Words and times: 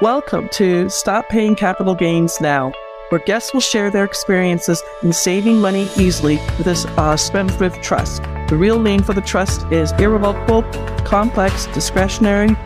Welcome 0.00 0.48
to 0.50 0.88
Stop 0.88 1.28
Paying 1.28 1.56
Capital 1.56 1.92
Gains 1.92 2.40
Now, 2.40 2.70
where 3.08 3.20
guests 3.24 3.52
will 3.52 3.60
share 3.60 3.90
their 3.90 4.04
experiences 4.04 4.80
in 5.02 5.12
saving 5.12 5.60
money 5.60 5.88
easily 5.96 6.36
with 6.56 6.66
this 6.66 6.84
uh, 6.84 7.16
Spendthrift 7.16 7.82
Trust. 7.82 8.22
The 8.48 8.56
real 8.56 8.78
name 8.78 9.02
for 9.02 9.12
the 9.12 9.20
trust 9.20 9.66
is 9.72 9.90
Irrevocable, 9.98 10.62
Complex, 11.04 11.66
Discretionary, 11.74 12.56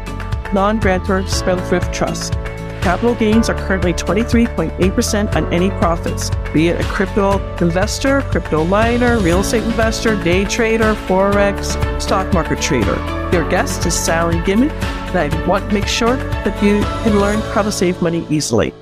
Non-Grantor 0.53 1.23
Spendthrift 1.23 1.91
Trust. 1.95 2.35
Capital 2.83 3.15
gains 3.15 3.49
are 3.49 3.55
currently 3.67 3.95
23.8% 3.95 5.35
on 5.35 5.51
any 5.55 5.71
profits, 5.71 6.29
be 6.53 6.69
it 6.69 6.79
a 6.79 6.85
crypto 6.85 7.39
investor, 7.65 8.21
crypto 8.31 8.67
miner, 8.67 9.19
real 9.21 9.41
estate 9.41 9.63
investor, 9.63 10.23
day 10.23 10.45
trader, 10.45 10.93
forex, 10.93 12.03
stock 12.03 12.31
market 12.35 12.61
trader. 12.61 12.97
Your 13.33 13.49
guest 13.49 13.87
is 13.87 13.99
Sally 13.99 14.37
Gimon, 14.41 14.71
and 15.15 15.33
I 15.33 15.47
want 15.47 15.69
to 15.69 15.75
make 15.75 15.87
sure 15.87 16.17
that 16.17 16.63
you 16.63 16.81
can 17.03 17.21
learn 17.21 17.41
how 17.53 17.63
to 17.63 17.71
save 17.71 18.01
money 18.01 18.27
easily. 18.31 18.73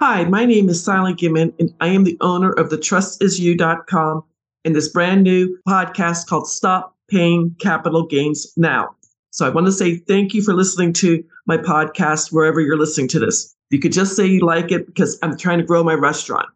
Hi, 0.00 0.24
my 0.24 0.44
name 0.44 0.68
is 0.68 0.82
Sally 0.82 1.14
Gimon, 1.14 1.52
and 1.58 1.74
I 1.80 1.88
am 1.88 2.04
the 2.04 2.16
owner 2.20 2.52
of 2.52 2.70
the 2.70 2.78
TrustIsYou.com 2.78 4.24
and 4.64 4.76
this 4.76 4.88
brand 4.88 5.24
new 5.24 5.58
podcast 5.68 6.26
called 6.26 6.48
Stop 6.48 6.96
Paying 7.10 7.56
Capital 7.58 8.06
Gains 8.06 8.52
Now. 8.56 8.94
So 9.30 9.46
I 9.46 9.50
want 9.50 9.66
to 9.66 9.72
say 9.72 9.96
thank 9.96 10.32
you 10.32 10.42
for 10.42 10.54
listening 10.54 10.92
to 10.94 11.22
my 11.46 11.56
podcast 11.56 12.32
wherever 12.32 12.60
you're 12.60 12.78
listening 12.78 13.08
to 13.08 13.18
this. 13.18 13.54
You 13.70 13.78
could 13.78 13.92
just 13.92 14.16
say 14.16 14.26
you 14.26 14.40
like 14.40 14.72
it 14.72 14.86
because 14.86 15.18
I'm 15.22 15.36
trying 15.36 15.58
to 15.58 15.64
grow 15.64 15.84
my 15.84 15.94
restaurant. 15.94 16.48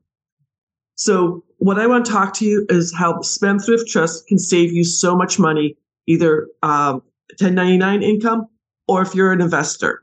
So 0.96 1.44
what 1.58 1.78
I 1.78 1.86
want 1.86 2.06
to 2.06 2.12
talk 2.12 2.34
to 2.34 2.44
you 2.44 2.66
is 2.68 2.94
how 2.94 3.20
Spendthrift 3.20 3.88
Trust 3.88 4.26
can 4.26 4.38
save 4.38 4.72
you 4.72 4.84
so 4.84 5.16
much 5.16 5.38
money, 5.38 5.76
either 6.06 6.48
um, 6.62 7.02
1099 7.30 8.02
income 8.02 8.48
or 8.88 9.02
if 9.02 9.14
you're 9.14 9.32
an 9.32 9.40
investor. 9.40 10.02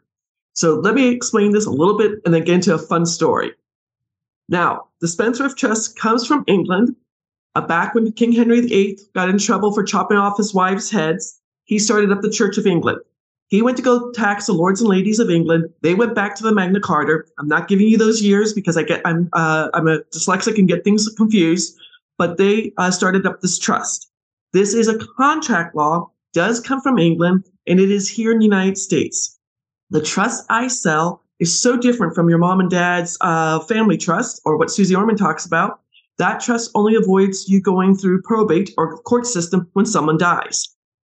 So 0.53 0.75
let 0.75 0.95
me 0.95 1.09
explain 1.09 1.51
this 1.51 1.65
a 1.65 1.71
little 1.71 1.97
bit 1.97 2.19
and 2.25 2.33
then 2.33 2.43
get 2.43 2.55
into 2.55 2.73
a 2.73 2.77
fun 2.77 3.05
story. 3.05 3.53
Now, 4.49 4.87
the 4.99 5.07
Spendthrift 5.07 5.57
Trust 5.57 5.97
comes 5.97 6.27
from 6.27 6.43
England. 6.47 6.95
Uh, 7.55 7.61
back 7.61 7.95
when 7.95 8.11
King 8.13 8.31
Henry 8.31 8.61
VIII 8.61 8.99
got 9.13 9.29
in 9.29 9.37
trouble 9.37 9.73
for 9.73 9.83
chopping 9.83 10.17
off 10.17 10.37
his 10.37 10.53
wives' 10.53 10.89
heads, 10.89 11.39
he 11.65 11.79
started 11.79 12.11
up 12.11 12.21
the 12.21 12.29
Church 12.29 12.57
of 12.57 12.65
England. 12.65 12.99
He 13.47 13.61
went 13.61 13.75
to 13.77 13.83
go 13.83 14.11
tax 14.11 14.45
the 14.45 14.53
lords 14.53 14.79
and 14.79 14.89
ladies 14.89 15.19
of 15.19 15.29
England. 15.29 15.69
They 15.81 15.93
went 15.93 16.15
back 16.15 16.35
to 16.35 16.43
the 16.43 16.53
Magna 16.53 16.79
Carta. 16.79 17.23
I'm 17.37 17.49
not 17.49 17.67
giving 17.67 17.87
you 17.87 17.97
those 17.97 18.21
years 18.21 18.53
because 18.53 18.77
I 18.77 18.83
get 18.83 19.01
I'm 19.03 19.29
uh, 19.33 19.69
I'm 19.73 19.87
a 19.87 19.99
dyslexic 20.13 20.57
and 20.57 20.69
get 20.69 20.85
things 20.85 21.07
confused. 21.17 21.77
But 22.17 22.37
they 22.37 22.71
uh, 22.77 22.91
started 22.91 23.25
up 23.25 23.41
this 23.41 23.59
trust. 23.59 24.09
This 24.53 24.73
is 24.73 24.87
a 24.87 24.97
contract 25.17 25.75
law, 25.75 26.10
does 26.33 26.59
come 26.59 26.81
from 26.81 26.97
England, 26.97 27.45
and 27.67 27.79
it 27.79 27.91
is 27.91 28.09
here 28.09 28.31
in 28.31 28.39
the 28.39 28.45
United 28.45 28.77
States. 28.77 29.37
The 29.89 30.01
trust 30.01 30.45
I 30.49 30.67
sell 30.67 31.23
is 31.39 31.59
so 31.59 31.75
different 31.75 32.15
from 32.15 32.29
your 32.29 32.37
mom 32.37 32.59
and 32.59 32.69
dad's 32.69 33.17
uh, 33.21 33.59
family 33.61 33.97
trust 33.97 34.41
or 34.45 34.57
what 34.57 34.71
Susie 34.71 34.95
Orman 34.95 35.17
talks 35.17 35.45
about. 35.45 35.81
That 36.17 36.39
trust 36.39 36.71
only 36.75 36.95
avoids 36.95 37.49
you 37.49 37.61
going 37.61 37.95
through 37.95 38.21
probate 38.21 38.71
or 38.77 38.97
court 38.99 39.25
system 39.25 39.67
when 39.73 39.85
someone 39.85 40.17
dies. 40.17 40.67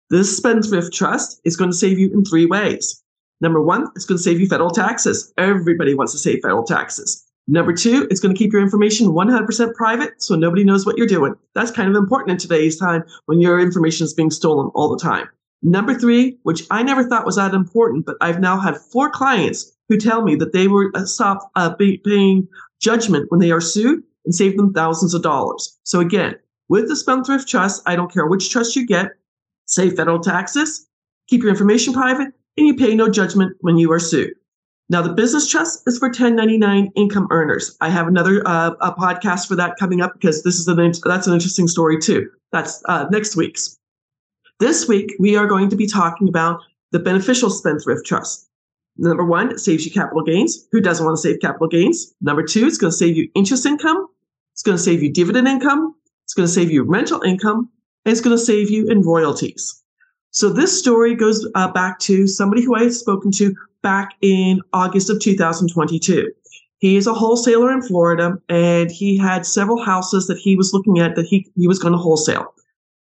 This 0.09 0.35
spendthrift 0.35 0.93
trust 0.93 1.41
is 1.45 1.55
going 1.55 1.71
to 1.71 1.77
save 1.77 1.99
you 1.99 2.11
in 2.11 2.25
three 2.25 2.45
ways. 2.45 3.03
Number 3.41 3.61
one, 3.61 3.87
it's 3.95 4.05
going 4.05 4.17
to 4.17 4.23
save 4.23 4.39
you 4.39 4.47
federal 4.47 4.71
taxes. 4.71 5.33
Everybody 5.37 5.93
wants 5.93 6.13
to 6.13 6.17
save 6.17 6.41
federal 6.41 6.63
taxes. 6.63 7.23
Number 7.47 7.73
two, 7.73 8.07
it's 8.09 8.19
going 8.19 8.33
to 8.33 8.37
keep 8.37 8.51
your 8.51 8.61
information 8.61 9.07
100% 9.07 9.75
private 9.75 10.21
so 10.21 10.35
nobody 10.35 10.63
knows 10.63 10.85
what 10.85 10.97
you're 10.97 11.05
doing. 11.05 11.35
That's 11.53 11.71
kind 11.71 11.89
of 11.89 11.95
important 11.95 12.31
in 12.31 12.37
today's 12.37 12.77
time 12.77 13.03
when 13.25 13.39
your 13.39 13.59
information 13.59 14.05
is 14.05 14.13
being 14.13 14.31
stolen 14.31 14.71
all 14.73 14.89
the 14.89 15.01
time. 15.01 15.27
Number 15.61 15.93
three, 15.93 16.37
which 16.43 16.63
I 16.71 16.83
never 16.83 17.03
thought 17.03 17.25
was 17.25 17.35
that 17.35 17.53
important, 17.53 18.05
but 18.05 18.17
I've 18.19 18.39
now 18.39 18.59
had 18.59 18.77
four 18.77 19.09
clients 19.09 19.75
who 19.89 19.97
tell 19.97 20.23
me 20.23 20.35
that 20.35 20.53
they 20.53 20.67
were 20.67 20.91
uh, 20.95 21.05
stopped 21.05 21.45
uh, 21.55 21.73
paying 21.75 22.47
judgment 22.81 23.27
when 23.29 23.39
they 23.39 23.51
are 23.51 23.61
sued 23.61 24.03
and 24.25 24.33
save 24.33 24.57
them 24.57 24.73
thousands 24.73 25.13
of 25.13 25.21
dollars. 25.21 25.77
So 25.83 25.99
again, 25.99 26.35
with 26.67 26.87
the 26.87 26.95
Spendthrift 26.95 27.47
Trust, 27.47 27.83
I 27.85 27.95
don't 27.95 28.11
care 28.11 28.25
which 28.25 28.49
trust 28.49 28.75
you 28.75 28.87
get, 28.87 29.11
save 29.65 29.95
federal 29.95 30.19
taxes, 30.19 30.87
keep 31.27 31.41
your 31.41 31.51
information 31.51 31.93
private, 31.93 32.33
and 32.57 32.67
you 32.67 32.75
pay 32.75 32.95
no 32.95 33.09
judgment 33.09 33.55
when 33.61 33.77
you 33.77 33.91
are 33.91 33.99
sued. 33.99 34.33
Now, 34.87 35.01
the 35.01 35.13
business 35.13 35.49
trust 35.49 35.81
is 35.87 35.97
for 35.97 36.09
1099 36.09 36.91
income 36.95 37.27
earners. 37.31 37.75
I 37.81 37.89
have 37.89 38.07
another 38.07 38.47
uh, 38.47 38.71
a 38.81 38.91
podcast 38.93 39.47
for 39.47 39.55
that 39.55 39.77
coming 39.79 40.01
up 40.01 40.13
because 40.13 40.43
this 40.43 40.59
is 40.59 40.67
an 40.67 40.77
that's 41.03 41.27
an 41.27 41.33
interesting 41.33 41.67
story 41.67 41.99
too. 41.99 42.29
That's 42.51 42.81
uh, 42.85 43.07
next 43.09 43.35
week's. 43.35 43.77
This 44.59 44.87
week 44.87 45.13
we 45.19 45.35
are 45.35 45.47
going 45.47 45.69
to 45.69 45.75
be 45.75 45.87
talking 45.87 46.29
about 46.29 46.59
the 46.91 46.99
beneficial 46.99 47.49
spendthrift 47.49 48.05
trust. 48.05 48.47
Number 48.97 49.25
one, 49.25 49.51
it 49.51 49.59
saves 49.59 49.85
you 49.85 49.91
capital 49.91 50.23
gains. 50.23 50.65
Who 50.71 50.79
doesn't 50.81 51.05
want 51.05 51.17
to 51.17 51.21
save 51.21 51.41
capital 51.41 51.67
gains? 51.67 52.13
Number 52.21 52.43
two, 52.43 52.65
it's 52.65 52.77
going 52.77 52.91
to 52.91 52.97
save 52.97 53.17
you 53.17 53.29
interest 53.35 53.65
income. 53.65 54.07
It's 54.53 54.63
going 54.63 54.77
to 54.77 54.83
save 54.83 55.03
you 55.03 55.11
dividend 55.11 55.47
income. 55.47 55.95
It's 56.23 56.33
going 56.33 56.47
to 56.47 56.53
save 56.53 56.71
you 56.71 56.83
rental 56.83 57.21
income 57.23 57.69
and 58.05 58.11
it's 58.11 58.21
going 58.21 58.37
to 58.37 58.43
save 58.43 58.69
you 58.69 58.87
in 58.89 59.01
royalties. 59.01 59.83
So 60.35 60.49
this 60.49 60.77
story 60.77 61.15
goes 61.15 61.47
uh, 61.55 61.71
back 61.71 61.97
to 61.99 62.27
somebody 62.27 62.61
who 62.61 62.75
I 62.75 62.83
had 62.83 62.93
spoken 62.93 63.31
to 63.31 63.55
back 63.81 64.15
in 64.21 64.59
August 64.73 65.09
of 65.09 65.21
2022. 65.21 66.29
He 66.79 66.97
is 66.97 67.07
a 67.07 67.13
wholesaler 67.13 67.71
in 67.71 67.81
Florida 67.81 68.37
and 68.49 68.91
he 68.91 69.17
had 69.17 69.45
several 69.45 69.81
houses 69.81 70.27
that 70.27 70.37
he 70.37 70.57
was 70.57 70.73
looking 70.73 70.99
at 70.99 71.15
that 71.15 71.25
he, 71.25 71.49
he 71.55 71.69
was 71.69 71.79
going 71.79 71.93
to 71.93 71.97
wholesale. 71.97 72.53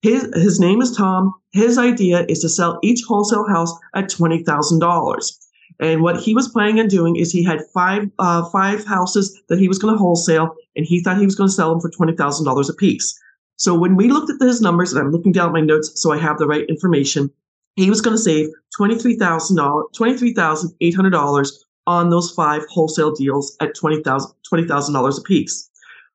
His, 0.00 0.22
his 0.36 0.58
name 0.58 0.80
is 0.80 0.96
Tom. 0.96 1.34
His 1.52 1.76
idea 1.76 2.24
is 2.30 2.38
to 2.40 2.48
sell 2.48 2.78
each 2.82 3.02
wholesale 3.06 3.46
house 3.46 3.74
at 3.94 4.06
$20,000. 4.06 5.32
And 5.80 6.02
what 6.02 6.18
he 6.18 6.34
was 6.34 6.48
planning 6.48 6.80
on 6.80 6.88
doing 6.88 7.16
is 7.16 7.30
he 7.30 7.44
had 7.44 7.60
five, 7.74 8.08
uh, 8.18 8.48
five 8.48 8.86
houses 8.86 9.38
that 9.50 9.58
he 9.58 9.68
was 9.68 9.78
going 9.78 9.92
to 9.92 9.98
wholesale 9.98 10.54
and 10.76 10.86
he 10.86 11.02
thought 11.02 11.18
he 11.18 11.26
was 11.26 11.34
going 11.34 11.48
to 11.48 11.54
sell 11.54 11.68
them 11.68 11.80
for 11.80 11.90
$20,000 11.90 12.70
a 12.70 12.72
piece. 12.72 13.20
So 13.58 13.76
when 13.76 13.96
we 13.96 14.08
looked 14.08 14.30
at 14.30 14.40
his 14.40 14.60
numbers, 14.60 14.92
and 14.92 15.00
I'm 15.00 15.10
looking 15.10 15.32
down 15.32 15.48
at 15.48 15.52
my 15.52 15.60
notes 15.60 16.00
so 16.00 16.12
I 16.12 16.18
have 16.18 16.38
the 16.38 16.46
right 16.46 16.64
information, 16.68 17.30
he 17.74 17.90
was 17.90 18.00
going 18.00 18.16
to 18.16 18.22
save 18.22 18.48
$23,000, 18.78 19.58
$23,800 19.92 21.52
on 21.86 22.10
those 22.10 22.30
five 22.30 22.62
wholesale 22.70 23.12
deals 23.12 23.56
at 23.60 23.74
$20,000 23.74 24.32
$20, 24.50 25.18
a 25.18 25.22
piece. 25.22 25.70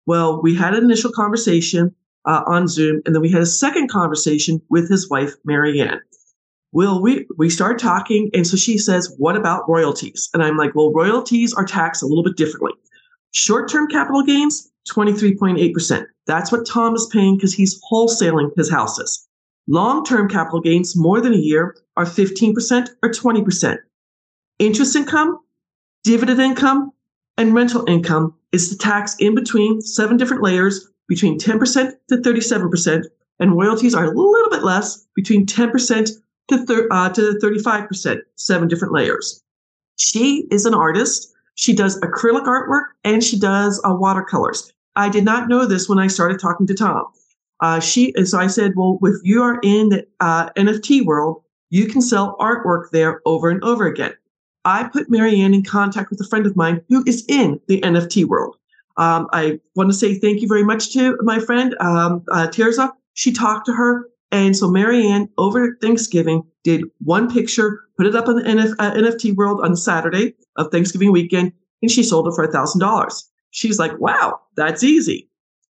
Well, 0.06 0.42
we 0.42 0.56
had 0.56 0.74
an 0.74 0.84
initial 0.84 1.12
conversation 1.12 1.94
uh, 2.26 2.44
on 2.48 2.68
Zoom, 2.68 3.02
and 3.06 3.14
then 3.14 3.22
we 3.22 3.30
had 3.30 3.42
a 3.42 3.46
second 3.46 3.90
conversation 3.90 4.62
with 4.70 4.90
his 4.90 5.10
wife, 5.10 5.34
Marianne. 5.44 6.02
Well, 6.72 7.02
we, 7.02 7.28
we 7.38 7.50
start 7.50 7.78
talking, 7.78 8.30
and 8.34 8.48
so 8.48 8.58
she 8.58 8.78
says, 8.78 9.14
What 9.18 9.36
about 9.36 9.70
royalties? 9.70 10.30
And 10.34 10.42
I'm 10.42 10.58
like, 10.58 10.76
Well, 10.76 10.92
royalties 10.92 11.54
are 11.54 11.66
taxed 11.66 12.04
a 12.04 12.08
little 12.08 12.24
bit 12.24 12.38
differently. 12.38 12.72
Short 13.32 13.70
term 13.70 13.88
capital 13.88 14.24
gains, 14.24 14.72
23.8%. 14.90 16.06
That's 16.26 16.52
what 16.52 16.68
Tom 16.68 16.96
is 16.96 17.10
paying 17.12 17.38
because 17.38 17.54
he's 17.54 17.82
wholesaling 17.92 18.52
his 18.56 18.70
houses. 18.70 19.28
Long 19.68 20.04
term 20.04 20.30
capital 20.30 20.60
gains 20.60 20.96
more 20.96 21.22
than 21.22 21.34
a 21.34 21.38
year 21.38 21.76
are 21.96 22.06
15% 22.06 22.90
or 23.02 23.10
20%. 23.10 23.78
Interest 24.60 24.96
income, 24.96 25.40
dividend 26.04 26.40
income, 26.40 26.92
and 27.38 27.54
rental 27.54 27.88
income 27.88 28.34
is 28.52 28.70
the 28.70 28.78
tax 28.78 29.16
in 29.20 29.36
between 29.36 29.82
seven 29.82 30.18
different 30.18 30.44
layers 30.44 30.90
between 31.08 31.38
10% 31.38 31.92
to 32.10 32.18
37%, 32.18 33.04
and 33.40 33.58
royalties 33.58 33.96
are 33.96 34.06
a 34.06 34.18
little 34.18 34.50
bit 34.50 34.64
less 34.64 35.06
between 35.16 35.46
10% 35.46 36.10
to, 36.50 36.66
thir- 36.66 36.88
uh, 36.92 37.10
to 37.10 37.38
35%, 37.42 38.20
seven 38.36 38.68
different 38.68 38.94
layers. 38.94 39.42
She 39.98 40.48
is 40.52 40.66
an 40.66 40.74
artist 40.74 41.33
she 41.56 41.74
does 41.74 42.00
acrylic 42.02 42.46
artwork 42.46 42.86
and 43.04 43.24
she 43.24 43.40
does 43.40 43.82
uh, 43.86 43.94
watercolors. 43.94 44.72
I 44.96 45.10
did 45.10 45.26
not 45.26 45.50
know 45.50 45.66
this 45.66 45.90
when 45.90 46.00
I 46.00 46.08
started 46.08 46.40
talking 46.40 46.68
to 46.68 46.74
Tom. 46.74 47.06
Uh, 47.60 47.80
she 47.80 48.14
so 48.26 48.40
I 48.40 48.48
said, 48.48 48.74
well, 48.76 49.00
if 49.04 49.18
you 49.24 49.42
are 49.42 49.60
in 49.64 49.90
the 49.90 50.06
uh, 50.20 50.50
NFT 50.52 51.06
world, 51.06 51.44
you 51.70 51.88
can 51.88 52.02
sell 52.02 52.36
artwork 52.40 52.90
there 52.92 53.22
over 53.26 53.50
and 53.50 53.64
over 53.64 53.88
again. 53.88 54.14
I 54.66 54.84
put 54.86 55.10
Marianne 55.10 55.54
in 55.54 55.64
contact 55.64 56.10
with 56.10 56.22
a 56.22 56.28
friend 56.28 56.46
of 56.46 56.56
mine 56.56 56.82
who 56.90 57.04
is 57.06 57.26
in 57.28 57.60
the 57.68 57.82
NFT 57.82 58.26
world. 58.26 58.58
Um, 58.98 59.28
I 59.34 59.60
want 59.76 59.90
to 59.90 59.98
say 59.98 60.20
thank 60.20 60.42
you 60.42 60.48
very 60.48 60.64
much 60.64 60.94
to 60.94 61.18
my 61.22 61.40
friend 61.40 61.76
um, 61.80 62.24
uh, 62.32 62.48
Tirza. 62.48 62.92
She 63.16 63.32
talked 63.32 63.66
to 63.66 63.74
her, 63.74 64.10
and 64.34 64.58
so 64.58 64.68
Marianne 64.68 65.30
over 65.38 65.78
Thanksgiving 65.80 66.42
did 66.64 66.86
one 67.04 67.32
picture, 67.32 67.82
put 67.96 68.08
it 68.08 68.16
up 68.16 68.28
on 68.28 68.38
the 68.38 68.42
NF, 68.42 68.74
uh, 68.80 68.92
NFT 68.94 69.36
world 69.36 69.62
on 69.64 69.76
Saturday 69.76 70.34
of 70.58 70.72
Thanksgiving 70.72 71.12
weekend, 71.12 71.54
and 71.84 71.92
she 71.92 72.02
sold 72.02 72.28
it 72.28 72.34
for 72.34 72.44
a 72.44 72.52
thousand 72.52 72.82
dollars. 72.82 73.30
She's 73.52 73.78
like, 73.78 73.98
wow, 74.00 74.40
that's 74.56 74.84
easy. 74.84 75.30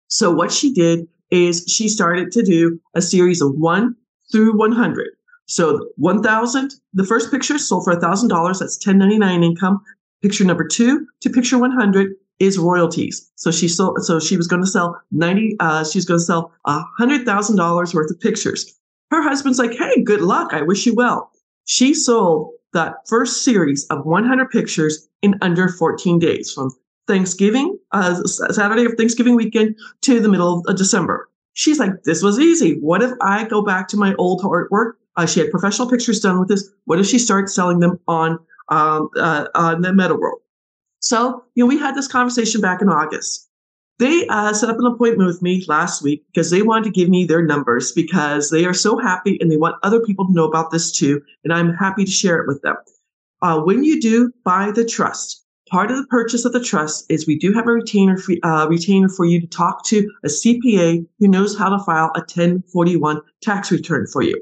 So 0.09 0.31
what 0.31 0.51
she 0.51 0.71
did 0.71 1.07
is 1.31 1.65
she 1.67 1.89
started 1.89 2.31
to 2.33 2.43
do 2.43 2.79
a 2.93 3.01
series 3.01 3.41
of 3.41 3.55
one 3.55 3.95
through 4.31 4.55
100. 4.55 5.09
So 5.47 5.89
1000, 5.95 6.75
the 6.93 7.03
first 7.03 7.31
picture 7.31 7.57
sold 7.57 7.83
for 7.83 7.93
a 7.93 7.99
thousand 7.99 8.29
dollars. 8.29 8.59
That's 8.59 8.77
1099 8.77 9.43
income. 9.43 9.81
Picture 10.21 10.43
number 10.43 10.67
two 10.67 11.07
to 11.21 11.31
picture 11.31 11.57
100 11.57 12.13
is 12.41 12.57
royalties. 12.57 13.31
So 13.35 13.51
she 13.51 13.67
sold, 13.67 14.03
so 14.03 14.19
she 14.19 14.35
was 14.35 14.47
going 14.47 14.63
to 14.63 14.67
sell 14.67 14.99
90, 15.11 15.57
uh, 15.59 15.83
she's 15.85 16.05
going 16.05 16.19
to 16.19 16.25
sell 16.25 16.51
a 16.65 16.81
hundred 16.97 17.25
thousand 17.25 17.55
dollars 17.55 17.93
worth 17.93 18.09
of 18.09 18.19
pictures. 18.19 18.77
Her 19.11 19.21
husband's 19.21 19.59
like, 19.59 19.73
Hey, 19.73 20.01
good 20.01 20.21
luck. 20.21 20.53
I 20.53 20.63
wish 20.63 20.85
you 20.85 20.95
well. 20.95 21.31
She 21.65 21.93
sold 21.93 22.51
that 22.73 22.95
first 23.07 23.43
series 23.43 23.85
of 23.89 24.05
100 24.05 24.49
pictures 24.49 25.07
in 25.21 25.35
under 25.41 25.69
14 25.69 26.17
days 26.19 26.51
from 26.51 26.71
Thanksgiving, 27.07 27.77
uh, 27.91 28.23
Saturday 28.23 28.85
of 28.85 28.93
Thanksgiving 28.97 29.35
weekend 29.35 29.75
to 30.01 30.19
the 30.19 30.29
middle 30.29 30.63
of 30.65 30.77
December. 30.77 31.29
She's 31.53 31.77
like, 31.77 32.03
this 32.03 32.23
was 32.23 32.39
easy. 32.39 32.79
What 32.79 33.03
if 33.03 33.11
I 33.21 33.43
go 33.43 33.61
back 33.61 33.87
to 33.89 33.97
my 33.97 34.15
old 34.15 34.41
artwork? 34.41 34.93
Uh, 35.17 35.25
she 35.25 35.41
had 35.41 35.51
professional 35.51 35.89
pictures 35.89 36.21
done 36.21 36.39
with 36.39 36.47
this. 36.47 36.69
What 36.85 36.99
if 36.99 37.05
she 37.05 37.19
starts 37.19 37.53
selling 37.53 37.81
them 37.81 37.99
on 38.07 38.39
um, 38.69 39.09
uh, 39.17 39.47
on 39.53 39.81
the 39.81 39.93
Meta 39.93 40.15
World? 40.15 40.39
So, 41.01 41.43
you 41.55 41.63
know, 41.63 41.67
we 41.67 41.77
had 41.77 41.95
this 41.95 42.07
conversation 42.07 42.61
back 42.61 42.81
in 42.81 42.87
August. 42.87 43.49
They 43.99 44.25
uh, 44.27 44.53
set 44.53 44.69
up 44.69 44.79
an 44.79 44.85
appointment 44.85 45.27
with 45.27 45.41
me 45.41 45.63
last 45.67 46.01
week 46.01 46.23
because 46.27 46.49
they 46.49 46.61
wanted 46.61 46.85
to 46.85 46.91
give 46.91 47.09
me 47.09 47.25
their 47.25 47.43
numbers 47.43 47.91
because 47.91 48.49
they 48.49 48.65
are 48.65 48.73
so 48.73 48.97
happy 48.97 49.37
and 49.39 49.51
they 49.51 49.57
want 49.57 49.75
other 49.83 49.99
people 49.99 50.25
to 50.25 50.33
know 50.33 50.45
about 50.45 50.71
this 50.71 50.91
too. 50.91 51.21
And 51.43 51.53
I'm 51.53 51.73
happy 51.73 52.05
to 52.05 52.11
share 52.11 52.39
it 52.39 52.47
with 52.47 52.61
them. 52.61 52.77
Uh, 53.41 53.59
when 53.59 53.83
you 53.83 53.99
do 53.99 54.31
buy 54.43 54.71
the 54.71 54.85
trust, 54.85 55.43
part 55.69 55.89
of 55.89 55.97
the 55.97 56.07
purchase 56.07 56.45
of 56.45 56.53
the 56.53 56.63
trust 56.63 57.05
is 57.09 57.27
we 57.27 57.37
do 57.37 57.53
have 57.53 57.67
a 57.67 57.71
retainer 57.71 58.17
for, 58.17 58.33
uh, 58.43 58.67
retainer 58.67 59.09
for 59.09 59.25
you 59.25 59.39
to 59.41 59.47
talk 59.47 59.85
to 59.85 60.09
a 60.23 60.27
CPA 60.27 61.05
who 61.19 61.27
knows 61.27 61.57
how 61.57 61.69
to 61.69 61.83
file 61.83 62.11
a 62.15 62.19
1041 62.21 63.21
tax 63.41 63.71
return 63.71 64.05
for 64.07 64.21
you. 64.21 64.39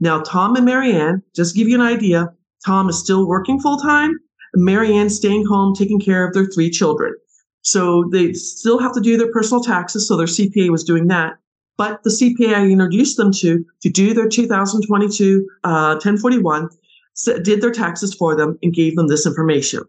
Now, 0.00 0.20
Tom 0.20 0.56
and 0.56 0.64
Marianne, 0.64 1.22
just 1.34 1.56
give 1.56 1.68
you 1.68 1.74
an 1.74 1.80
idea, 1.80 2.32
Tom 2.64 2.88
is 2.88 2.98
still 2.98 3.26
working 3.26 3.60
full 3.60 3.78
time. 3.78 4.18
Marianne 4.54 5.10
staying 5.10 5.46
home 5.46 5.74
taking 5.74 6.00
care 6.00 6.26
of 6.26 6.34
their 6.34 6.46
three 6.46 6.70
children. 6.70 7.14
So 7.62 8.08
they 8.12 8.32
still 8.32 8.78
have 8.78 8.94
to 8.94 9.00
do 9.00 9.16
their 9.16 9.32
personal 9.32 9.62
taxes. 9.62 10.08
So 10.08 10.16
their 10.16 10.26
CPA 10.26 10.70
was 10.70 10.84
doing 10.84 11.08
that. 11.08 11.34
But 11.76 12.02
the 12.02 12.10
CPA 12.10 12.54
I 12.54 12.66
introduced 12.66 13.16
them 13.16 13.32
to, 13.34 13.64
to 13.82 13.88
do 13.88 14.12
their 14.12 14.28
2022 14.28 15.46
uh, 15.64 15.94
1041, 15.94 16.68
did 17.42 17.60
their 17.60 17.70
taxes 17.70 18.14
for 18.14 18.34
them 18.36 18.58
and 18.62 18.72
gave 18.72 18.96
them 18.96 19.08
this 19.08 19.26
information. 19.26 19.82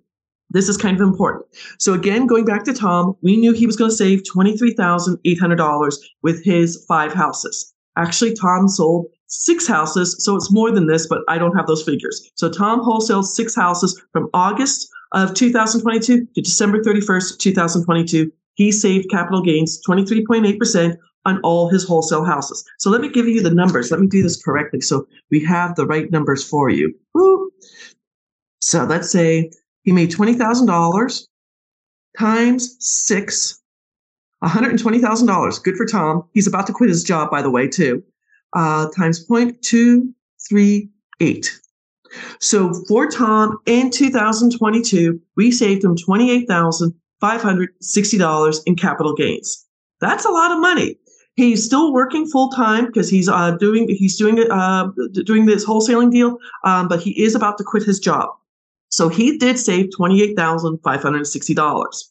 This 0.52 0.68
is 0.68 0.78
kind 0.78 1.00
of 1.00 1.08
important. 1.08 1.46
So 1.78 1.94
again, 1.94 2.26
going 2.26 2.46
back 2.46 2.64
to 2.66 2.74
Tom, 2.74 3.16
we 3.22 3.38
knew 3.38 3.54
he 3.54 3.68
was 3.68 3.76
going 3.76 3.92
to 3.92 3.96
save 3.96 4.24
$23,800 4.24 5.96
with 6.24 6.44
his 6.44 6.84
five 6.88 7.14
houses. 7.14 7.74
Actually, 7.98 8.34
Tom 8.34 8.68
sold 8.68 9.08
six 9.30 9.66
houses, 9.68 10.16
so 10.20 10.36
it's 10.36 10.52
more 10.52 10.72
than 10.72 10.88
this, 10.88 11.08
but 11.08 11.22
I 11.28 11.38
don't 11.38 11.56
have 11.56 11.68
those 11.68 11.84
figures. 11.84 12.30
So 12.36 12.50
Tom 12.50 12.82
wholesaled 12.82 13.26
six 13.26 13.56
houses 13.56 14.00
from 14.12 14.30
August 14.34 14.90
of 15.14 15.34
2022 15.34 16.26
to 16.26 16.42
December 16.42 16.82
31st, 16.82 17.40
2022, 17.40 18.32
he 18.56 18.72
saved 18.72 19.10
capital 19.10 19.42
gains 19.42 19.82
23.8% 19.88 20.98
on 21.26 21.40
all 21.42 21.70
his 21.70 21.84
wholesale 21.86 22.26
houses. 22.26 22.64
So 22.78 22.90
let 22.90 23.02
me 23.02 23.10
give 23.10 23.28
you 23.28 23.42
the 23.42 23.54
numbers. 23.54 23.92
Let 23.92 24.00
me 24.00 24.08
do 24.08 24.22
this 24.22 24.42
correctly 24.42 24.82
so 24.82 25.08
we 25.32 25.44
have 25.46 25.76
the 25.76 25.86
right 25.86 26.12
numbers 26.12 26.44
for 26.44 26.70
you. 26.70 26.94
Woo. 27.14 27.52
So 28.60 28.84
let's 28.84 29.10
say 29.10 29.52
he 29.84 29.92
made 29.92 30.12
$20,000 30.12 31.28
times 32.18 32.76
six, 32.80 33.62
$120,000. 34.44 35.64
Good 35.64 35.78
for 35.78 35.86
Tom. 35.86 36.24
He's 36.34 36.48
about 36.48 36.68
to 36.68 36.74
quit 36.74 36.90
his 36.90 37.04
job, 37.04 37.32
by 37.32 37.42
the 37.42 37.52
way, 37.52 37.68
too. 37.68 38.04
Uh, 38.54 38.90
times 38.90 39.26
0.238. 39.28 41.48
So 42.40 42.74
for 42.88 43.08
Tom 43.08 43.58
in 43.66 43.92
2022, 43.92 45.20
we 45.36 45.52
saved 45.52 45.84
him 45.84 45.96
$28,560 45.96 48.60
in 48.66 48.76
capital 48.76 49.14
gains. 49.16 49.66
That's 50.02 50.26
a 50.26 50.32
lot 50.32 50.52
of 50.52 50.60
money. 50.60 50.98
He's 51.36 51.64
still 51.64 51.94
working 51.94 52.28
full 52.28 52.50
time 52.50 52.88
because 52.88 53.08
he's 53.10 53.30
uh, 53.30 53.52
doing 53.52 53.88
he's 53.88 54.18
doing 54.18 54.40
uh, 54.52 54.90
doing 55.24 55.46
this 55.46 55.66
wholesaling 55.66 56.12
deal, 56.12 56.38
um, 56.66 56.90
but 56.90 57.00
he 57.00 57.12
is 57.24 57.34
about 57.34 57.58
to 57.60 57.64
quit 57.64 57.84
his 57.84 57.98
job. 57.98 58.28
So 58.90 59.08
he 59.08 59.38
did 59.38 59.58
save 59.58 59.96
twenty 59.96 60.22
eight 60.22 60.36
thousand 60.36 60.80
five 60.80 61.02
hundred 61.02 61.28
sixty 61.28 61.54
dollars. 61.54 62.10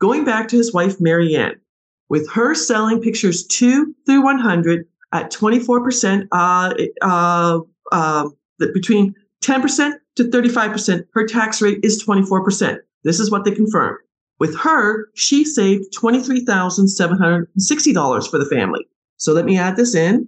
Going 0.00 0.24
back 0.24 0.48
to 0.48 0.56
his 0.56 0.72
wife 0.72 1.00
Marianne, 1.00 1.60
with 2.08 2.28
her 2.32 2.56
selling 2.56 3.00
pictures 3.00 3.46
two 3.46 3.94
through 4.06 4.22
one 4.22 4.40
hundred 4.40 4.88
at 5.14 5.30
twenty 5.30 5.58
four 5.58 5.82
percent, 5.82 6.28
uh, 6.32 6.74
uh, 7.00 7.60
uh, 7.92 8.28
between 8.58 9.14
10% 9.44 9.92
to 10.16 10.24
35%. 10.24 11.06
Her 11.12 11.26
tax 11.26 11.60
rate 11.60 11.80
is 11.82 12.02
24%. 12.02 12.78
This 13.02 13.20
is 13.20 13.30
what 13.30 13.44
they 13.44 13.50
confirmed. 13.50 13.98
With 14.40 14.56
her, 14.58 15.10
she 15.14 15.44
saved 15.44 15.94
$23,760 15.96 18.30
for 18.30 18.38
the 18.38 18.46
family. 18.46 18.84
So 19.18 19.32
let 19.32 19.44
me 19.44 19.56
add 19.58 19.76
this 19.76 19.94
in. 19.94 20.26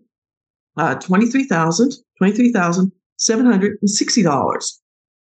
Uh, 0.76 0.94
$23,000, 0.96 1.94
$23,760. 2.22 4.78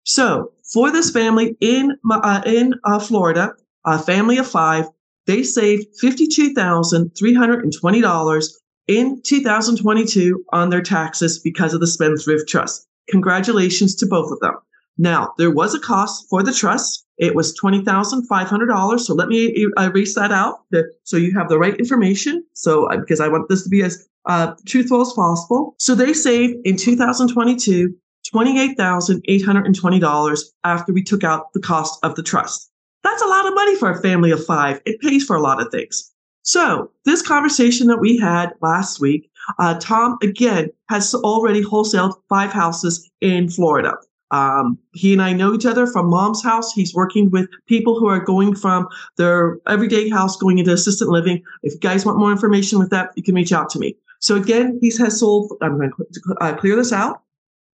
So 0.03 0.51
for 0.73 0.91
this 0.91 1.11
family 1.11 1.55
in, 1.59 1.95
uh, 2.09 2.41
in 2.45 2.73
uh, 2.85 2.97
Florida, 2.99 3.51
a 3.85 3.99
family 3.99 4.37
of 4.37 4.47
five, 4.47 4.85
they 5.27 5.43
saved 5.43 5.85
$52,320 6.01 8.51
in 8.91 9.21
2022 9.21 10.43
on 10.51 10.69
their 10.69 10.81
taxes 10.81 11.39
because 11.39 11.73
of 11.73 11.79
the 11.79 11.87
Spendthrift 11.87 12.49
Trust. 12.49 12.85
Congratulations 13.09 13.95
to 13.95 14.05
both 14.05 14.29
of 14.31 14.39
them. 14.41 14.55
Now, 14.97 15.33
there 15.37 15.49
was 15.49 15.73
a 15.73 15.79
cost 15.79 16.27
for 16.29 16.43
the 16.43 16.53
trust. 16.53 17.05
It 17.17 17.33
was 17.33 17.57
$20,500. 17.57 18.99
So 18.99 19.13
let 19.13 19.29
me 19.29 19.65
erase 19.79 20.15
that 20.15 20.33
out 20.33 20.65
so 21.03 21.15
you 21.15 21.33
have 21.33 21.47
the 21.47 21.57
right 21.57 21.75
information. 21.75 22.43
So, 22.53 22.91
uh, 22.91 22.97
because 22.97 23.21
I 23.21 23.29
want 23.29 23.47
this 23.47 23.63
to 23.63 23.69
be 23.69 23.81
as 23.81 24.09
uh, 24.25 24.55
truthful 24.65 24.99
as 25.01 25.13
possible. 25.13 25.73
So 25.77 25.95
they 25.95 26.11
saved 26.13 26.57
in 26.65 26.75
2022 26.75 27.95
$28,820 28.33 30.43
after 30.63 30.93
we 30.93 31.01
took 31.01 31.23
out 31.23 31.51
the 31.53 31.59
cost 31.59 31.97
of 32.03 32.13
the 32.15 32.21
trust. 32.21 32.69
That's 33.03 33.23
a 33.23 33.27
lot 33.27 33.47
of 33.47 33.55
money 33.55 33.75
for 33.77 33.89
a 33.89 33.99
family 33.99 34.29
of 34.29 34.45
five. 34.45 34.79
It 34.85 35.01
pays 35.01 35.23
for 35.23 35.35
a 35.35 35.41
lot 35.41 35.59
of 35.59 35.71
things. 35.71 36.11
So 36.43 36.91
this 37.05 37.21
conversation 37.21 37.87
that 37.87 37.99
we 37.99 38.17
had 38.17 38.53
last 38.61 38.99
week 38.99 39.31
uh, 39.59 39.77
Tom, 39.79 40.17
again, 40.21 40.69
has 40.89 41.13
already 41.13 41.63
wholesaled 41.63 42.15
five 42.29 42.51
houses 42.51 43.09
in 43.21 43.49
Florida. 43.49 43.95
Um, 44.31 44.77
he 44.93 45.13
and 45.13 45.21
I 45.21 45.33
know 45.33 45.53
each 45.53 45.65
other 45.65 45.85
from 45.85 46.09
mom's 46.09 46.41
house. 46.41 46.71
He's 46.71 46.95
working 46.95 47.29
with 47.31 47.49
people 47.67 47.99
who 47.99 48.07
are 48.07 48.19
going 48.19 48.55
from 48.55 48.87
their 49.17 49.59
everyday 49.67 50.09
house 50.09 50.37
going 50.37 50.57
into 50.57 50.71
assistant 50.71 51.09
living. 51.09 51.43
If 51.63 51.73
you 51.73 51.79
guys 51.79 52.05
want 52.05 52.17
more 52.17 52.31
information 52.31 52.79
with 52.79 52.91
that, 52.91 53.09
you 53.15 53.23
can 53.23 53.35
reach 53.35 53.51
out 53.51 53.69
to 53.71 53.79
me. 53.79 53.97
So 54.19 54.35
again, 54.35 54.79
he 54.81 54.93
has 54.99 55.19
sold, 55.19 55.51
I'm 55.61 55.77
going 55.77 55.91
to 55.91 56.35
uh, 56.39 56.55
clear 56.55 56.77
this 56.77 56.93
out. 56.93 57.23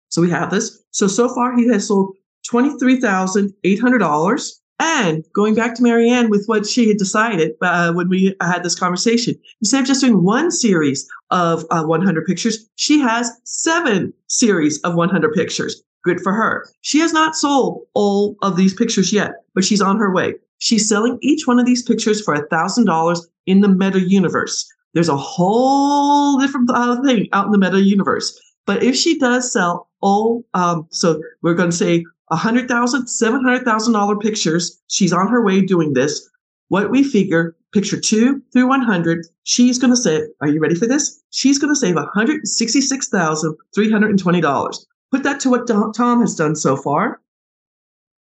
So 0.10 0.22
we 0.22 0.30
have 0.32 0.50
this. 0.50 0.84
So, 0.92 1.08
so 1.08 1.30
far 1.30 1.56
he 1.56 1.68
has 1.68 1.88
sold 1.88 2.16
$23,800 2.50 4.52
and 4.80 5.24
going 5.34 5.56
back 5.56 5.76
to 5.76 5.84
Marianne 5.84 6.30
with 6.30 6.46
what 6.46 6.66
she 6.66 6.88
had 6.88 6.98
decided 6.98 7.54
uh, 7.62 7.92
when 7.94 8.10
we 8.10 8.36
had 8.42 8.64
this 8.64 8.78
conversation, 8.78 9.36
instead 9.62 9.82
of 9.82 9.88
just 9.88 10.02
doing 10.02 10.24
one 10.24 10.52
series 10.52 11.08
of 11.32 11.66
uh, 11.72 11.84
100 11.84 12.26
pictures, 12.26 12.70
she 12.76 13.00
has 13.00 13.32
seven 13.44 14.14
series 14.28 14.80
of 14.82 14.96
100 14.96 15.34
pictures. 15.34 15.82
Good 16.04 16.22
for 16.22 16.32
her. 16.32 16.68
She 16.82 17.00
has 17.00 17.12
not 17.12 17.36
sold 17.36 17.86
all 17.94 18.36
of 18.42 18.56
these 18.56 18.74
pictures 18.74 19.12
yet, 19.12 19.32
but 19.56 19.66
she's 19.66 19.82
on 19.82 19.98
her 19.98 20.14
way. 20.14 20.36
She's 20.60 20.88
selling 20.88 21.18
each 21.22 21.48
one 21.48 21.60
of 21.60 21.66
these 21.66 21.84
pictures 21.84 22.22
for 22.22 22.36
$1,000 22.36 23.20
in 23.48 23.62
the 23.62 23.68
meta 23.68 24.00
universe. 24.00 24.68
There's 24.94 25.10
a 25.10 25.18
whole 25.18 26.38
different 26.40 26.70
uh, 26.72 27.02
thing 27.02 27.28
out 27.34 27.46
in 27.46 27.52
the 27.52 27.58
meta 27.58 27.82
universe. 27.82 28.40
But 28.66 28.84
if 28.84 28.96
she 28.96 29.18
does 29.18 29.52
sell 29.52 29.90
all, 30.02 30.44
um, 30.54 30.88
so 30.92 31.22
we're 31.42 31.54
going 31.54 31.72
to 31.72 31.76
say 31.76 32.06
$100,000, 32.32 32.68
$700,000 32.68 34.22
pictures. 34.22 34.82
She's 34.88 35.14
on 35.14 35.28
her 35.28 35.44
way 35.44 35.62
doing 35.62 35.94
this. 35.94 36.30
What 36.70 36.92
we 36.92 37.04
figure, 37.04 37.56
picture 37.74 38.00
two 38.00 38.42
through 38.52 38.68
100, 38.68 39.26
she's 39.44 39.80
going 39.80 39.92
to 39.92 39.98
save, 39.98 40.24
are 40.42 40.50
you 40.50 40.60
ready 40.60 40.76
for 40.76 40.88
this? 40.88 41.24
She's 41.30 41.58
going 41.58 41.74
to 41.74 41.80
save 41.80 41.96
$166,320. 41.96 44.86
Put 45.12 45.24
that 45.24 45.40
to 45.40 45.50
what 45.50 45.68
Tom 45.68 46.20
has 46.20 46.36
done 46.36 46.58
so 46.58 46.76
far. 46.76 47.22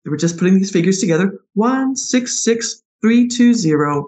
We're 0.05 0.17
just 0.17 0.38
putting 0.38 0.53
these 0.55 0.71
figures 0.71 1.00
together. 1.00 1.39
166320. 1.55 4.03